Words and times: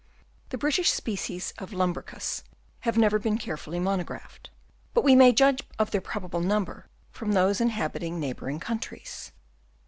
The 0.49 0.57
British 0.57 0.89
species 0.89 1.53
of 1.59 1.73
Lumbricus 1.73 2.41
have 2.79 2.97
never 2.97 3.19
been 3.19 3.37
carefully 3.37 3.79
monographed; 3.79 4.49
but 4.95 5.03
we 5.03 5.15
may 5.15 5.31
judge 5.31 5.61
of 5.77 5.91
their 5.91 6.01
probable 6.01 6.41
number 6.41 6.87
from 7.11 7.33
those 7.33 7.61
inhabiting 7.61 8.19
neighbouring 8.19 8.59
countries. 8.59 9.31